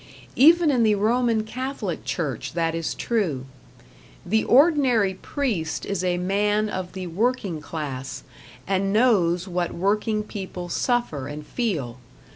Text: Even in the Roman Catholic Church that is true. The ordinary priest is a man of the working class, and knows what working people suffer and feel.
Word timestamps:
Even 0.35 0.71
in 0.71 0.81
the 0.81 0.95
Roman 0.95 1.43
Catholic 1.43 2.03
Church 2.05 2.53
that 2.53 2.73
is 2.73 2.95
true. 2.95 3.45
The 4.25 4.43
ordinary 4.43 5.13
priest 5.13 5.85
is 5.85 6.03
a 6.03 6.17
man 6.17 6.69
of 6.69 6.93
the 6.93 7.05
working 7.05 7.61
class, 7.61 8.23
and 8.65 8.91
knows 8.91 9.47
what 9.47 9.75
working 9.75 10.23
people 10.23 10.69
suffer 10.69 11.27
and 11.27 11.45
feel. 11.45 11.99